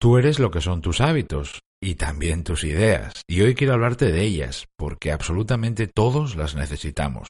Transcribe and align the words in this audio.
Tú 0.00 0.16
eres 0.16 0.38
lo 0.38 0.50
que 0.50 0.62
son 0.62 0.80
tus 0.80 1.02
hábitos 1.02 1.60
y 1.78 1.96
también 1.96 2.42
tus 2.42 2.64
ideas. 2.64 3.22
Y 3.28 3.42
hoy 3.42 3.54
quiero 3.54 3.74
hablarte 3.74 4.10
de 4.10 4.22
ellas, 4.22 4.66
porque 4.78 5.12
absolutamente 5.12 5.88
todos 5.88 6.36
las 6.36 6.54
necesitamos. 6.54 7.28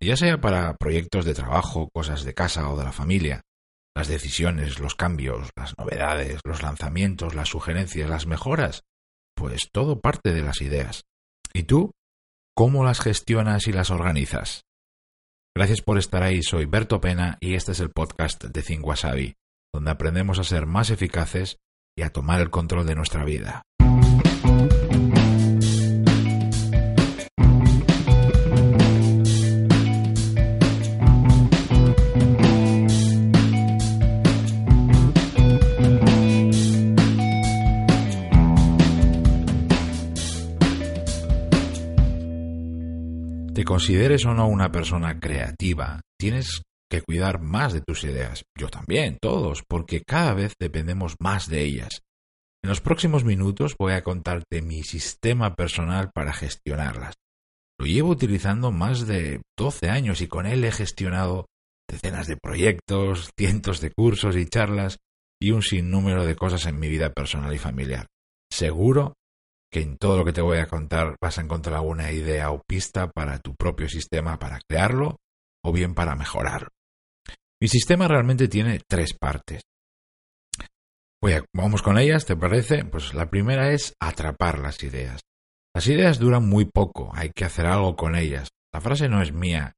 Ya 0.00 0.16
sea 0.16 0.40
para 0.40 0.76
proyectos 0.76 1.24
de 1.24 1.34
trabajo, 1.34 1.88
cosas 1.92 2.22
de 2.22 2.32
casa 2.32 2.70
o 2.70 2.76
de 2.76 2.84
la 2.84 2.92
familia. 2.92 3.42
Las 3.96 4.06
decisiones, 4.06 4.78
los 4.78 4.94
cambios, 4.94 5.50
las 5.56 5.76
novedades, 5.76 6.40
los 6.44 6.62
lanzamientos, 6.62 7.34
las 7.34 7.48
sugerencias, 7.48 8.08
las 8.08 8.26
mejoras. 8.26 8.82
Pues 9.34 9.68
todo 9.72 10.00
parte 10.00 10.32
de 10.32 10.42
las 10.42 10.60
ideas. 10.60 11.02
¿Y 11.52 11.64
tú? 11.64 11.90
¿Cómo 12.54 12.84
las 12.84 13.00
gestionas 13.00 13.66
y 13.66 13.72
las 13.72 13.90
organizas? 13.90 14.62
Gracias 15.56 15.82
por 15.82 15.98
estar 15.98 16.22
ahí, 16.22 16.40
soy 16.44 16.66
Berto 16.66 17.00
Pena 17.00 17.36
y 17.40 17.54
este 17.56 17.72
es 17.72 17.80
el 17.80 17.90
podcast 17.90 18.44
de 18.44 18.62
Think 18.62 18.86
donde 19.74 19.90
aprendemos 19.90 20.38
a 20.38 20.44
ser 20.44 20.66
más 20.66 20.90
eficaces 20.90 21.58
y 21.96 22.02
a 22.02 22.10
tomar 22.10 22.40
el 22.40 22.50
control 22.50 22.86
de 22.86 22.94
nuestra 22.94 23.24
vida. 23.24 23.62
Te 43.54 43.64
consideres 43.64 44.24
o 44.24 44.34
no 44.34 44.48
una 44.48 44.72
persona 44.72 45.20
creativa, 45.20 46.00
tienes 46.18 46.62
que 46.92 47.00
cuidar 47.00 47.40
más 47.40 47.72
de 47.72 47.80
tus 47.80 48.04
ideas. 48.04 48.44
Yo 48.54 48.68
también, 48.68 49.16
todos, 49.18 49.62
porque 49.66 50.02
cada 50.02 50.34
vez 50.34 50.54
dependemos 50.60 51.16
más 51.20 51.48
de 51.48 51.62
ellas. 51.62 52.02
En 52.62 52.68
los 52.68 52.82
próximos 52.82 53.24
minutos 53.24 53.74
voy 53.78 53.94
a 53.94 54.02
contarte 54.02 54.60
mi 54.60 54.82
sistema 54.82 55.54
personal 55.56 56.10
para 56.12 56.34
gestionarlas. 56.34 57.14
Lo 57.80 57.86
llevo 57.86 58.10
utilizando 58.10 58.70
más 58.72 59.06
de 59.06 59.40
12 59.58 59.88
años 59.88 60.20
y 60.20 60.28
con 60.28 60.44
él 60.44 60.62
he 60.64 60.70
gestionado 60.70 61.46
decenas 61.90 62.26
de 62.26 62.36
proyectos, 62.36 63.30
cientos 63.38 63.80
de 63.80 63.90
cursos 63.90 64.36
y 64.36 64.44
charlas 64.44 64.98
y 65.40 65.52
un 65.52 65.62
sinnúmero 65.62 66.26
de 66.26 66.36
cosas 66.36 66.66
en 66.66 66.78
mi 66.78 66.88
vida 66.90 67.10
personal 67.10 67.54
y 67.54 67.58
familiar. 67.58 68.06
Seguro 68.52 69.14
que 69.72 69.80
en 69.80 69.96
todo 69.96 70.18
lo 70.18 70.26
que 70.26 70.34
te 70.34 70.42
voy 70.42 70.58
a 70.58 70.66
contar 70.66 71.16
vas 71.22 71.38
a 71.38 71.40
encontrar 71.40 71.76
alguna 71.76 72.12
idea 72.12 72.50
o 72.50 72.62
pista 72.68 73.10
para 73.10 73.38
tu 73.38 73.54
propio 73.54 73.88
sistema 73.88 74.38
para 74.38 74.60
crearlo 74.68 75.16
o 75.64 75.72
bien 75.72 75.94
para 75.94 76.14
mejorarlo. 76.14 76.68
Mi 77.62 77.68
sistema 77.68 78.08
realmente 78.08 78.48
tiene 78.48 78.80
tres 78.88 79.14
partes. 79.14 79.62
vamos 81.54 81.80
con 81.80 81.96
ellas, 81.96 82.26
¿te 82.26 82.34
parece? 82.34 82.84
Pues 82.84 83.14
la 83.14 83.30
primera 83.30 83.70
es 83.70 83.94
atrapar 84.00 84.58
las 84.58 84.82
ideas. 84.82 85.20
Las 85.72 85.86
ideas 85.86 86.18
duran 86.18 86.48
muy 86.48 86.64
poco, 86.64 87.12
hay 87.14 87.30
que 87.30 87.44
hacer 87.44 87.66
algo 87.66 87.94
con 87.94 88.16
ellas. 88.16 88.48
La 88.74 88.80
frase 88.80 89.08
no 89.08 89.22
es 89.22 89.32
mía, 89.32 89.74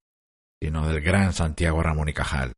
sino 0.62 0.88
del 0.88 1.02
gran 1.02 1.34
Santiago 1.34 1.82
Ramón 1.82 2.08
y 2.08 2.14
Cajal. 2.14 2.54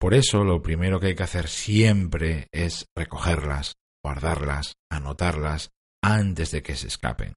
Por 0.00 0.14
eso 0.14 0.42
lo 0.42 0.60
primero 0.62 0.98
que 0.98 1.06
hay 1.06 1.14
que 1.14 1.22
hacer 1.22 1.46
siempre 1.46 2.48
es 2.50 2.86
recogerlas, 2.96 3.76
guardarlas, 4.04 4.74
anotarlas 4.90 5.70
antes 6.02 6.50
de 6.50 6.64
que 6.64 6.74
se 6.74 6.88
escapen 6.88 7.34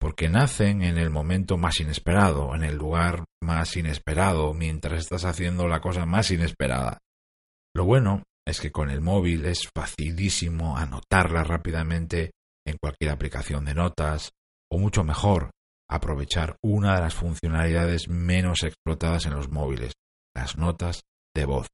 porque 0.00 0.30
nacen 0.30 0.82
en 0.82 0.96
el 0.96 1.10
momento 1.10 1.58
más 1.58 1.78
inesperado, 1.78 2.54
en 2.54 2.64
el 2.64 2.76
lugar 2.76 3.24
más 3.42 3.76
inesperado, 3.76 4.54
mientras 4.54 5.00
estás 5.00 5.26
haciendo 5.26 5.68
la 5.68 5.80
cosa 5.80 6.06
más 6.06 6.30
inesperada. 6.30 6.98
Lo 7.74 7.84
bueno 7.84 8.22
es 8.46 8.60
que 8.60 8.72
con 8.72 8.90
el 8.90 9.02
móvil 9.02 9.44
es 9.44 9.68
facilísimo 9.76 10.78
anotarla 10.78 11.44
rápidamente 11.44 12.32
en 12.66 12.78
cualquier 12.78 13.10
aplicación 13.10 13.66
de 13.66 13.74
notas, 13.74 14.32
o 14.72 14.78
mucho 14.78 15.04
mejor, 15.04 15.50
aprovechar 15.88 16.56
una 16.62 16.94
de 16.94 17.02
las 17.02 17.14
funcionalidades 17.14 18.08
menos 18.08 18.62
explotadas 18.62 19.26
en 19.26 19.34
los 19.34 19.50
móviles, 19.50 19.92
las 20.34 20.56
notas 20.56 21.02
de 21.34 21.44
voz. 21.44 21.66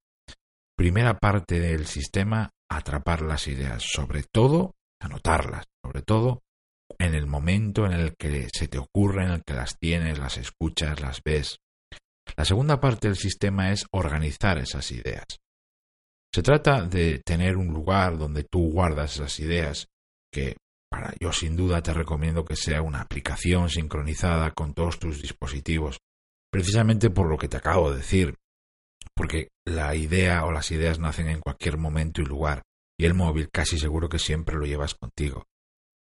Primera 0.76 1.19
parte 1.19 1.60
del 1.60 1.87
sistema, 1.87 2.50
atrapar 2.69 3.22
las 3.22 3.47
ideas, 3.47 3.84
sobre 3.87 4.25
todo 4.25 4.72
anotarlas, 5.00 5.64
sobre 5.84 6.03
todo 6.03 6.41
en 6.98 7.14
el 7.14 7.26
momento 7.26 7.86
en 7.86 7.92
el 7.92 8.16
que 8.16 8.48
se 8.52 8.68
te 8.68 8.78
ocurre, 8.78 9.24
en 9.24 9.30
el 9.30 9.44
que 9.44 9.54
las 9.54 9.78
tienes, 9.78 10.18
las 10.18 10.38
escuchas, 10.38 11.00
las 11.00 11.22
ves. 11.22 11.58
La 12.36 12.44
segunda 12.44 12.80
parte 12.80 13.08
del 13.08 13.16
sistema 13.16 13.70
es 13.72 13.86
organizar 13.92 14.58
esas 14.58 14.90
ideas. 14.90 15.24
Se 16.34 16.42
trata 16.42 16.82
de 16.82 17.20
tener 17.24 17.56
un 17.56 17.68
lugar 17.68 18.18
donde 18.18 18.44
tú 18.44 18.70
guardas 18.70 19.14
esas 19.14 19.38
ideas, 19.40 19.88
que 20.32 20.56
para 20.90 21.14
yo 21.20 21.32
sin 21.32 21.56
duda 21.56 21.82
te 21.82 21.92
recomiendo 21.92 22.44
que 22.44 22.56
sea 22.56 22.82
una 22.82 23.00
aplicación 23.00 23.68
sincronizada 23.70 24.50
con 24.50 24.74
todos 24.74 24.98
tus 24.98 25.22
dispositivos, 25.22 25.98
precisamente 26.50 27.10
por 27.10 27.28
lo 27.28 27.38
que 27.38 27.48
te 27.48 27.56
acabo 27.56 27.90
de 27.90 27.98
decir, 27.98 28.34
porque 29.14 29.48
la 29.66 29.94
idea 29.94 30.44
o 30.44 30.52
las 30.52 30.70
ideas 30.70 30.98
nacen 30.98 31.28
en 31.28 31.40
cualquier 31.40 31.78
momento 31.78 32.20
y 32.20 32.26
lugar, 32.26 32.62
y 32.98 33.06
el 33.06 33.14
móvil 33.14 33.48
casi 33.50 33.78
seguro 33.78 34.08
que 34.08 34.18
siempre 34.18 34.56
lo 34.56 34.66
llevas 34.66 34.94
contigo. 34.94 35.44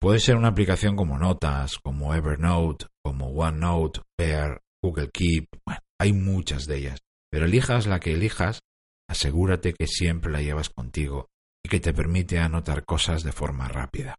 Puede 0.02 0.18
ser 0.18 0.34
una 0.34 0.48
aplicación 0.48 0.96
como 0.96 1.16
Notas, 1.16 1.78
como 1.78 2.12
Evernote, 2.12 2.86
como 3.04 3.28
OneNote, 3.28 4.00
Bear, 4.18 4.60
Google 4.82 5.10
Keep. 5.12 5.46
Bueno, 5.64 5.80
hay 5.96 6.12
muchas 6.12 6.66
de 6.66 6.78
ellas. 6.78 6.98
Pero 7.30 7.44
elijas 7.46 7.86
la 7.86 8.00
que 8.00 8.14
elijas, 8.14 8.62
asegúrate 9.08 9.74
que 9.74 9.86
siempre 9.86 10.32
la 10.32 10.42
llevas 10.42 10.70
contigo 10.70 11.28
y 11.64 11.68
que 11.68 11.78
te 11.78 11.94
permite 11.94 12.40
anotar 12.40 12.84
cosas 12.84 13.22
de 13.22 13.30
forma 13.30 13.68
rápida. 13.68 14.16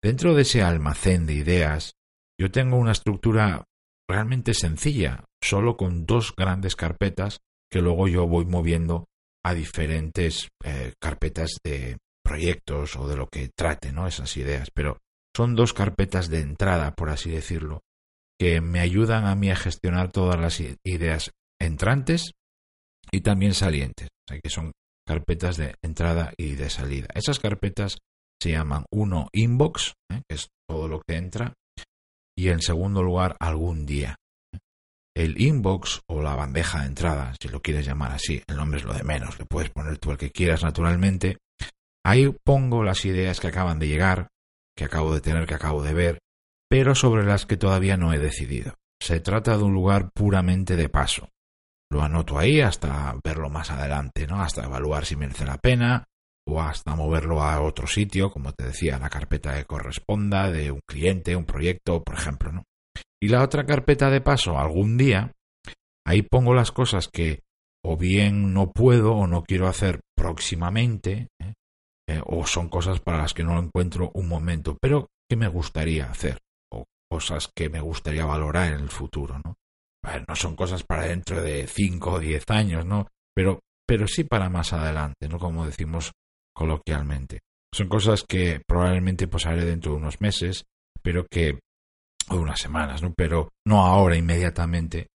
Dentro 0.00 0.32
de 0.32 0.42
ese 0.42 0.62
almacén 0.62 1.26
de 1.26 1.34
ideas, 1.34 1.94
yo 2.40 2.52
tengo 2.52 2.76
una 2.76 2.92
estructura 2.92 3.64
realmente 4.08 4.54
sencilla, 4.54 5.24
solo 5.42 5.76
con 5.76 6.06
dos 6.06 6.32
grandes 6.36 6.76
carpetas 6.76 7.40
que 7.68 7.82
luego 7.82 8.06
yo 8.06 8.28
voy 8.28 8.44
moviendo 8.46 9.06
a 9.44 9.54
diferentes 9.54 10.50
eh, 10.64 10.92
carpetas 11.00 11.58
de, 11.64 11.96
proyectos 12.24 12.96
o 12.96 13.06
de 13.06 13.16
lo 13.16 13.28
que 13.28 13.50
trate, 13.54 13.92
¿no? 13.92 14.06
Esas 14.06 14.36
ideas. 14.36 14.70
Pero 14.72 14.98
son 15.36 15.54
dos 15.54 15.72
carpetas 15.72 16.28
de 16.28 16.40
entrada, 16.40 16.94
por 16.94 17.10
así 17.10 17.30
decirlo, 17.30 17.82
que 18.38 18.60
me 18.60 18.80
ayudan 18.80 19.26
a 19.26 19.34
mí 19.34 19.50
a 19.50 19.56
gestionar 19.56 20.10
todas 20.10 20.40
las 20.40 20.60
ideas 20.84 21.30
entrantes 21.60 22.32
y 23.10 23.20
también 23.20 23.54
salientes. 23.54 24.08
O 24.08 24.32
sea, 24.32 24.40
que 24.40 24.50
son 24.50 24.72
carpetas 25.06 25.56
de 25.56 25.74
entrada 25.82 26.32
y 26.36 26.54
de 26.54 26.70
salida. 26.70 27.08
Esas 27.14 27.38
carpetas 27.38 27.98
se 28.40 28.52
llaman 28.52 28.84
uno 28.90 29.28
inbox, 29.32 29.94
¿eh? 30.10 30.22
que 30.28 30.36
es 30.36 30.48
todo 30.68 30.88
lo 30.88 31.00
que 31.00 31.16
entra, 31.16 31.54
y 32.36 32.48
en 32.48 32.60
segundo 32.60 33.02
lugar 33.02 33.36
algún 33.40 33.86
día. 33.86 34.16
El 35.16 35.40
inbox 35.40 36.00
o 36.08 36.20
la 36.20 36.34
bandeja 36.34 36.80
de 36.80 36.86
entrada, 36.86 37.34
si 37.40 37.48
lo 37.48 37.62
quieres 37.62 37.86
llamar 37.86 38.12
así, 38.12 38.42
el 38.48 38.56
nombre 38.56 38.80
es 38.80 38.84
lo 38.84 38.94
de 38.94 39.04
menos, 39.04 39.38
le 39.38 39.44
puedes 39.44 39.70
poner 39.70 39.98
tú 39.98 40.10
el 40.10 40.18
que 40.18 40.30
quieras 40.30 40.64
naturalmente, 40.64 41.38
Ahí 42.04 42.34
pongo 42.44 42.82
las 42.82 43.04
ideas 43.04 43.40
que 43.40 43.48
acaban 43.48 43.78
de 43.78 43.88
llegar, 43.88 44.28
que 44.76 44.84
acabo 44.84 45.14
de 45.14 45.20
tener, 45.20 45.46
que 45.46 45.54
acabo 45.54 45.82
de 45.82 45.94
ver, 45.94 46.18
pero 46.68 46.94
sobre 46.94 47.24
las 47.24 47.46
que 47.46 47.56
todavía 47.56 47.96
no 47.96 48.12
he 48.12 48.18
decidido. 48.18 48.74
Se 49.00 49.20
trata 49.20 49.56
de 49.56 49.64
un 49.64 49.72
lugar 49.72 50.10
puramente 50.14 50.76
de 50.76 50.88
paso. 50.88 51.28
Lo 51.90 52.02
anoto 52.02 52.38
ahí 52.38 52.60
hasta 52.60 53.14
verlo 53.24 53.48
más 53.48 53.70
adelante, 53.70 54.26
¿no? 54.26 54.42
Hasta 54.42 54.64
evaluar 54.64 55.04
si 55.04 55.16
merece 55.16 55.44
la 55.44 55.58
pena 55.58 56.04
o 56.46 56.60
hasta 56.60 56.94
moverlo 56.94 57.42
a 57.42 57.60
otro 57.62 57.86
sitio, 57.86 58.30
como 58.30 58.52
te 58.52 58.64
decía, 58.64 58.98
la 58.98 59.08
carpeta 59.08 59.56
que 59.56 59.64
corresponda 59.64 60.50
de 60.50 60.70
un 60.70 60.80
cliente, 60.86 61.36
un 61.36 61.46
proyecto, 61.46 62.02
por 62.02 62.16
ejemplo, 62.16 62.52
¿no? 62.52 62.64
Y 63.22 63.28
la 63.28 63.42
otra 63.42 63.64
carpeta 63.64 64.10
de 64.10 64.20
paso, 64.20 64.58
algún 64.58 64.98
día, 64.98 65.32
ahí 66.06 66.22
pongo 66.22 66.52
las 66.52 66.72
cosas 66.72 67.08
que 67.08 67.40
o 67.82 67.96
bien 67.96 68.52
no 68.52 68.72
puedo 68.72 69.14
o 69.14 69.26
no 69.26 69.42
quiero 69.42 69.68
hacer 69.68 70.00
próximamente, 70.16 71.28
¿eh? 71.40 71.54
Eh, 72.06 72.20
o 72.24 72.46
son 72.46 72.68
cosas 72.68 73.00
para 73.00 73.18
las 73.18 73.32
que 73.32 73.44
no 73.44 73.58
encuentro 73.58 74.10
un 74.14 74.28
momento, 74.28 74.76
pero 74.80 75.08
que 75.28 75.36
me 75.36 75.48
gustaría 75.48 76.10
hacer, 76.10 76.38
o 76.70 76.84
cosas 77.10 77.50
que 77.54 77.70
me 77.70 77.80
gustaría 77.80 78.26
valorar 78.26 78.74
en 78.74 78.80
el 78.80 78.90
futuro, 78.90 79.40
¿no? 79.44 79.56
no 80.28 80.36
son 80.36 80.54
cosas 80.54 80.82
para 80.82 81.04
dentro 81.04 81.40
de 81.40 81.66
5 81.66 82.12
o 82.12 82.18
10 82.18 82.44
años, 82.50 82.84
¿no? 82.84 83.08
Pero, 83.34 83.60
pero 83.86 84.06
sí 84.06 84.24
para 84.24 84.50
más 84.50 84.72
adelante, 84.72 85.28
¿no? 85.28 85.38
Como 85.38 85.64
decimos 85.66 86.12
coloquialmente. 86.54 87.40
Son 87.72 87.88
cosas 87.88 88.22
que 88.22 88.60
probablemente 88.66 89.26
pues 89.26 89.46
haré 89.46 89.64
dentro 89.64 89.92
de 89.92 89.98
unos 89.98 90.20
meses, 90.20 90.64
pero 91.02 91.26
que, 91.26 91.58
o 92.28 92.36
unas 92.36 92.60
semanas, 92.60 93.02
¿no? 93.02 93.12
Pero 93.14 93.50
no 93.66 93.84
ahora 93.84 94.16
inmediatamente, 94.16 95.08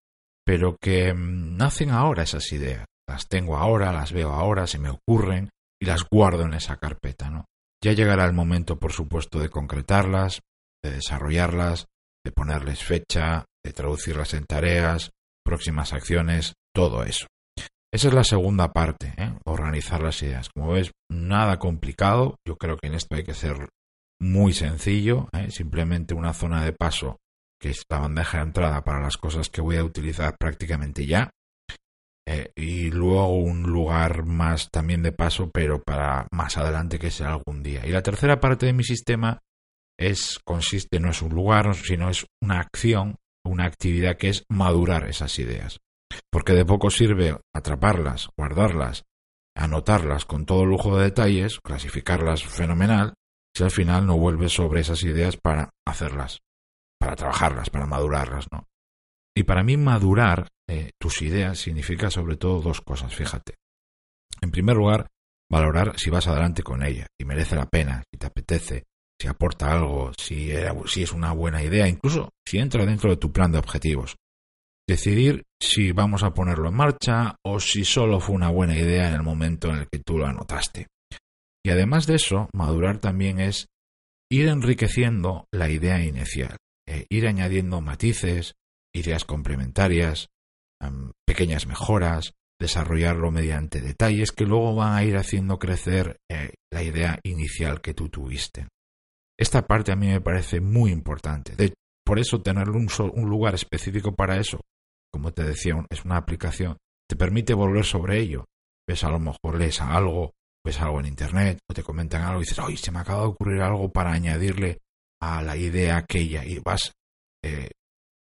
pero 0.45 0.75
que 0.75 1.13
mm, 1.13 1.55
nacen 1.55 1.91
ahora 1.91 2.23
esas 2.23 2.51
ideas. 2.51 2.85
Las 3.07 3.27
tengo 3.27 3.57
ahora, 3.57 3.93
las 3.93 4.11
veo 4.11 4.31
ahora, 4.31 4.67
se 4.67 4.79
me 4.79 4.89
ocurren, 4.89 5.49
y 5.81 5.85
las 5.85 6.03
guardo 6.09 6.43
en 6.43 6.53
esa 6.53 6.77
carpeta, 6.77 7.29
¿no? 7.29 7.45
Ya 7.83 7.93
llegará 7.93 8.25
el 8.25 8.33
momento, 8.33 8.77
por 8.77 8.91
supuesto, 8.91 9.39
de 9.39 9.49
concretarlas, 9.49 10.41
de 10.83 10.91
desarrollarlas, 10.91 11.87
de 12.25 12.31
ponerles 12.31 12.83
fecha, 12.83 13.45
de 13.63 13.73
traducirlas 13.73 14.33
en 14.33 14.45
tareas, 14.45 15.11
próximas 15.45 15.93
acciones, 15.93 16.53
todo 16.73 17.03
eso. 17.03 17.27
Esa 17.91 18.09
es 18.09 18.13
la 18.13 18.23
segunda 18.23 18.71
parte, 18.71 19.13
¿eh? 19.17 19.33
organizar 19.45 20.03
las 20.03 20.21
ideas. 20.21 20.49
Como 20.49 20.73
ves, 20.73 20.91
nada 21.09 21.57
complicado. 21.57 22.35
Yo 22.45 22.55
creo 22.57 22.77
que 22.77 22.87
en 22.87 22.93
esto 22.93 23.15
hay 23.15 23.23
que 23.23 23.33
ser 23.33 23.69
muy 24.19 24.53
sencillo, 24.53 25.29
¿eh? 25.33 25.49
simplemente 25.49 26.13
una 26.13 26.33
zona 26.33 26.63
de 26.63 26.73
paso 26.73 27.17
que 27.59 27.69
es 27.69 27.83
la 27.89 27.99
bandeja 27.99 28.37
de 28.37 28.43
entrada 28.45 28.83
para 28.83 29.01
las 29.01 29.17
cosas 29.17 29.49
que 29.49 29.61
voy 29.61 29.75
a 29.75 29.83
utilizar 29.83 30.37
prácticamente 30.39 31.05
ya. 31.05 31.29
Eh, 32.27 32.51
y 32.55 32.91
luego 32.91 33.33
un 33.35 33.63
lugar 33.63 34.25
más 34.25 34.69
también 34.69 35.01
de 35.01 35.11
paso, 35.11 35.49
pero 35.51 35.81
para 35.81 36.27
más 36.31 36.57
adelante 36.57 36.99
que 36.99 37.11
sea 37.11 37.33
algún 37.33 37.63
día. 37.63 37.85
Y 37.85 37.91
la 37.91 38.03
tercera 38.03 38.39
parte 38.39 38.67
de 38.67 38.73
mi 38.73 38.83
sistema 38.83 39.41
es 39.99 40.39
consiste 40.45 40.99
no 40.99 41.09
es 41.09 41.21
un 41.21 41.33
lugar, 41.33 41.75
sino 41.75 42.09
es 42.09 42.25
una 42.41 42.59
acción, 42.59 43.17
una 43.43 43.65
actividad 43.65 44.17
que 44.17 44.29
es 44.29 44.43
madurar 44.49 45.09
esas 45.09 45.37
ideas. 45.39 45.79
Porque 46.31 46.53
de 46.53 46.65
poco 46.65 46.89
sirve 46.89 47.37
atraparlas, 47.53 48.29
guardarlas, 48.37 49.03
anotarlas 49.55 50.25
con 50.25 50.45
todo 50.45 50.65
lujo 50.65 50.97
de 50.97 51.05
detalles, 51.05 51.59
clasificarlas 51.59 52.43
fenomenal, 52.43 53.13
si 53.55 53.63
al 53.63 53.71
final 53.71 54.05
no 54.07 54.17
vuelves 54.17 54.53
sobre 54.53 54.81
esas 54.81 55.03
ideas 55.03 55.35
para 55.35 55.71
hacerlas, 55.85 56.39
para 56.99 57.15
trabajarlas, 57.15 57.69
para 57.69 57.85
madurarlas, 57.85 58.47
¿no? 58.51 58.68
Y 59.39 59.43
para 59.43 59.63
mí 59.63 59.77
madurar 59.77 60.49
eh, 60.69 60.91
tus 60.99 61.21
ideas 61.21 61.57
significa 61.57 62.09
sobre 62.09 62.35
todo 62.35 62.59
dos 62.59 62.81
cosas, 62.81 63.15
fíjate. 63.15 63.55
En 64.41 64.51
primer 64.51 64.75
lugar, 64.75 65.07
valorar 65.49 65.97
si 65.97 66.09
vas 66.09 66.27
adelante 66.27 66.61
con 66.61 66.83
ella, 66.83 67.07
si 67.17 67.25
merece 67.25 67.55
la 67.55 67.65
pena, 67.65 68.03
si 68.11 68.19
te 68.19 68.27
apetece, 68.27 68.83
si 69.17 69.29
aporta 69.29 69.71
algo, 69.71 70.11
si, 70.17 70.51
es 70.51 71.13
una 71.13 71.31
buena 71.31 71.63
idea, 71.63 71.87
incluso 71.87 72.31
si 72.45 72.57
entra 72.57 72.85
dentro 72.85 73.11
de 73.11 73.15
tu 73.15 73.31
plan 73.31 73.49
de 73.53 73.59
objetivos. 73.59 74.17
Decidir 74.85 75.45
si 75.57 75.93
vamos 75.93 76.23
a 76.23 76.33
ponerlo 76.33 76.67
en 76.67 76.75
marcha 76.75 77.37
o 77.41 77.61
si 77.61 77.85
solo 77.85 78.19
fue 78.19 78.35
una 78.35 78.49
buena 78.49 78.77
idea 78.77 79.07
en 79.07 79.15
el 79.15 79.23
momento 79.23 79.69
en 79.69 79.77
el 79.77 79.87
que 79.89 79.99
tú 79.99 80.17
lo 80.17 80.25
anotaste. 80.25 80.87
Y 81.65 81.69
además 81.69 82.07
de 82.07 82.15
eso, 82.15 82.49
madurar 82.53 82.97
también 82.97 83.39
es 83.39 83.67
ir 84.29 84.49
enriqueciendo 84.49 85.45
la 85.53 85.69
idea 85.69 86.03
inicial, 86.03 86.57
eh, 86.85 87.05
ir 87.09 87.25
añadiendo 87.25 87.79
matices, 87.79 88.55
ideas 88.99 89.25
complementarias, 89.25 90.27
pequeñas 91.25 91.67
mejoras, 91.67 92.33
desarrollarlo 92.59 93.31
mediante 93.31 93.81
detalles 93.81 94.31
que 94.31 94.45
luego 94.45 94.75
van 94.75 94.93
a 94.93 95.03
ir 95.03 95.17
haciendo 95.17 95.59
crecer 95.59 96.17
eh, 96.29 96.53
la 96.71 96.83
idea 96.83 97.19
inicial 97.23 97.81
que 97.81 97.93
tú 97.93 98.09
tuviste. 98.09 98.67
Esta 99.37 99.65
parte 99.65 99.91
a 99.91 99.95
mí 99.95 100.07
me 100.07 100.21
parece 100.21 100.59
muy 100.59 100.91
importante. 100.91 101.55
por 102.05 102.19
eso 102.19 102.41
tener 102.41 102.69
un, 102.69 102.89
un 103.13 103.29
lugar 103.29 103.55
específico 103.55 104.13
para 104.13 104.37
eso, 104.37 104.59
como 105.11 105.31
te 105.31 105.43
decía, 105.43 105.73
es 105.89 106.03
una 106.03 106.17
aplicación, 106.17 106.77
te 107.07 107.15
permite 107.15 107.53
volver 107.53 107.85
sobre 107.85 108.19
ello. 108.19 108.45
Ves 108.87 109.03
a 109.03 109.09
lo 109.09 109.19
mejor 109.19 109.57
lees 109.57 109.81
algo 109.81 110.31
ves 110.65 110.81
algo 110.81 110.99
en 110.99 111.07
internet 111.07 111.59
o 111.69 111.73
te 111.73 111.83
comentan 111.83 112.21
algo 112.21 112.41
y 112.41 112.43
dices, 112.43 112.59
¡ay! 112.59 112.77
Se 112.77 112.91
me 112.91 112.99
acaba 112.99 113.21
de 113.21 113.27
ocurrir 113.27 113.61
algo 113.61 113.89
para 113.91 114.11
añadirle 114.11 114.79
a 115.21 115.41
la 115.41 115.57
idea 115.57 115.97
aquella 115.97 116.45
y 116.45 116.59
vas 116.59 116.93
eh, 117.43 117.71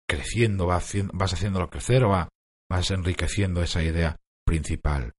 creciendo, 0.09 0.67
vas, 0.67 0.93
vas 1.13 1.33
haciéndolo 1.33 1.69
crecer 1.69 2.05
o 2.05 2.11
vas 2.11 2.91
enriqueciendo 2.91 3.63
esa 3.63 3.83
idea 3.83 4.17
principal. 4.47 5.13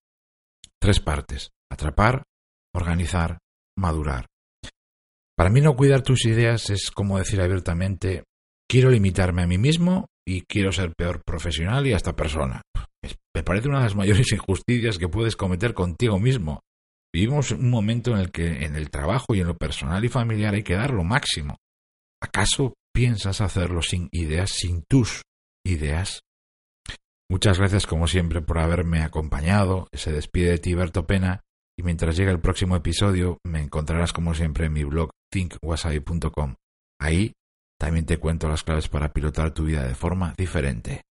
Tres 0.80 1.00
partes. 1.00 1.50
Atrapar, 1.72 2.24
organizar, 2.74 3.40
madurar. 3.78 4.28
Para 5.36 5.50
mí 5.50 5.62
no 5.62 5.76
cuidar 5.76 6.02
tus 6.02 6.26
ideas 6.26 6.70
es 6.70 6.90
como 6.92 7.18
decir 7.18 7.42
abiertamente, 7.42 8.24
quiero 8.68 8.90
limitarme 8.90 9.44
a 9.44 9.48
mí 9.48 9.58
mismo 9.58 10.08
y 10.28 10.42
quiero 10.42 10.72
ser 10.72 10.94
peor 10.98 11.22
profesional 11.26 11.86
y 11.86 11.94
hasta 11.94 12.16
persona. 12.16 12.62
Me 13.36 13.44
parece 13.44 13.68
una 13.68 13.78
de 13.80 13.84
las 13.84 13.96
mayores 13.96 14.32
injusticias 14.32 14.98
que 14.98 15.10
puedes 15.10 15.36
cometer 15.36 15.74
contigo 15.74 16.20
mismo. 16.20 16.62
Vivimos 17.14 17.52
un 17.52 17.70
momento 17.70 18.12
en 18.12 18.18
el 18.18 18.32
que 18.32 18.66
en 18.66 18.76
el 18.76 18.90
trabajo 18.90 19.36
y 19.36 19.40
en 19.40 19.48
lo 19.48 19.58
personal 19.58 20.04
y 20.04 20.10
familiar 20.10 20.54
hay 20.54 20.64
que 20.64 20.76
dar 20.76 20.92
lo 20.92 21.04
máximo. 21.04 21.58
¿Acaso 22.22 22.74
piensas 22.98 23.42
hacerlo 23.42 23.84
sin 23.84 24.10
ideas, 24.12 24.50
sin 24.50 24.82
tus 24.90 25.22
ideas? 25.64 26.22
Muchas 27.30 27.60
gracias 27.60 27.86
como 27.86 28.08
siempre 28.08 28.42
por 28.42 28.58
haberme 28.58 29.04
acompañado. 29.04 29.88
Se 29.94 30.12
despide 30.12 30.50
de 30.50 30.58
ti 30.58 30.74
Berto 30.74 31.06
Pena 31.06 31.42
y 31.78 31.84
mientras 31.84 32.18
llega 32.18 32.32
el 32.32 32.40
próximo 32.40 32.76
episodio 32.76 33.38
me 33.46 33.62
encontrarás 33.62 34.14
como 34.14 34.34
siempre 34.34 34.66
en 34.66 34.74
mi 34.74 34.84
blog 34.84 35.12
thinkwasabi.com. 35.32 36.56
Ahí 37.00 37.34
también 37.80 38.08
te 38.08 38.18
cuento 38.18 38.50
las 38.50 38.64
claves 38.64 38.88
para 38.88 39.14
pilotar 39.14 39.54
tu 39.54 39.66
vida 39.66 39.88
de 39.88 39.94
forma 39.94 40.34
diferente. 40.36 41.04